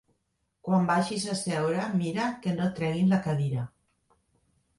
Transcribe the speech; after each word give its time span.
Quan 0.67 0.87
vagis 0.91 1.27
a 1.33 1.35
seure 1.41 1.83
mira 1.99 2.31
que 2.47 2.55
no 2.57 2.67
et 2.71 2.75
treguin 2.81 3.13
la 3.13 3.21
cadira. 3.29 3.69